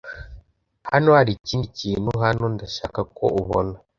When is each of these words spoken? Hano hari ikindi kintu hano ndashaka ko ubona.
Hano 0.91 1.09
hari 1.17 1.31
ikindi 1.37 1.67
kintu 1.79 2.11
hano 2.23 2.45
ndashaka 2.53 2.99
ko 3.17 3.25
ubona. 3.41 3.75